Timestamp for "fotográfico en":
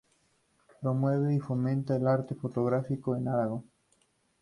2.33-3.27